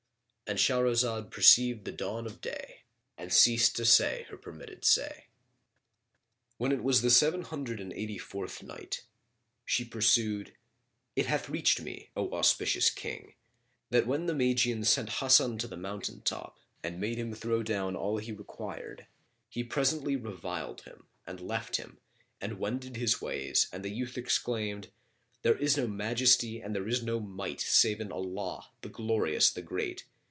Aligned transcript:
[FN#34]" 0.47 0.51
—And 0.51 0.59
Shahrazad 0.59 1.31
perceived 1.31 1.85
the 1.85 1.93
dawn 1.93 2.25
of 2.25 2.41
day 2.41 2.83
and 3.17 3.31
ceased 3.31 3.77
to 3.77 3.85
say 3.85 4.23
her 4.29 4.35
permitted 4.35 4.83
say. 4.83 5.27
When 6.57 6.73
it 6.73 6.83
was 6.83 7.01
the 7.01 7.09
Seven 7.09 7.43
Hundred 7.43 7.79
and 7.79 7.93
Eighty 7.93 8.17
fourth 8.17 8.61
Night, 8.61 9.05
She 9.63 9.85
pursued, 9.85 10.53
It 11.15 11.27
hath 11.27 11.47
reached 11.47 11.79
me, 11.79 12.09
O 12.17 12.33
auspicious 12.33 12.89
King, 12.89 13.35
that 13.91 14.05
when 14.05 14.25
the 14.25 14.33
Magian 14.33 14.83
sent 14.83 15.09
Hasan 15.21 15.57
to 15.59 15.69
the 15.69 15.77
mountain 15.77 16.19
top 16.21 16.59
and 16.83 16.99
made 16.99 17.17
him 17.17 17.33
throw 17.33 17.63
down 17.63 17.95
all 17.95 18.17
he 18.17 18.33
required 18.33 19.07
he 19.47 19.63
presently 19.63 20.17
reviled 20.17 20.81
him 20.81 21.07
and 21.25 21.39
left 21.39 21.77
him 21.77 21.97
and 22.41 22.59
wended 22.59 22.97
his 22.97 23.21
ways 23.21 23.69
and 23.71 23.85
the 23.85 23.89
youth 23.89 24.17
exclaimed, 24.17 24.89
"There 25.43 25.57
is 25.57 25.77
no 25.77 25.87
Majesty 25.87 26.59
and 26.59 26.75
there 26.75 26.89
is 26.89 27.01
no 27.01 27.21
Might 27.21 27.61
save 27.61 28.01
in 28.01 28.11
Allah, 28.11 28.69
the 28.81 28.89
Glorious, 28.89 29.49
the 29.49 29.61
Great! 29.61 30.03